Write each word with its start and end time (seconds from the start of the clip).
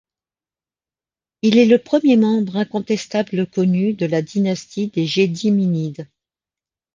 Il 1.43 1.59
est 1.59 1.67
le 1.67 1.77
premier 1.77 2.17
membre 2.17 2.55
incontestable 2.57 3.45
connu 3.45 3.93
de 3.93 4.07
la 4.07 4.23
dynastie 4.23 4.87
des 4.87 5.05
Gédiminides. 5.05 6.09